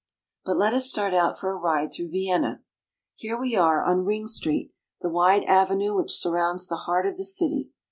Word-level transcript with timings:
But 0.43 0.57
let 0.57 0.73
us 0.73 0.89
start 0.89 1.13
out 1.13 1.37
for 1.39 1.51
a 1.51 1.55
ride 1.55 1.93
through 1.93 2.09
Vienna. 2.09 2.63
Here 3.17 3.39
we 3.39 3.55
are 3.55 3.83
on 3.83 4.03
Ring 4.03 4.25
Street, 4.25 4.71
the 4.99 5.09
wide 5.09 5.43
avenue 5.43 5.93
which 5.95 6.15
surrounds 6.17 6.65
the 6.67 6.75
heart 6.89 7.05
of 7.05 7.17
the 7.17 7.23
city. 7.23 7.69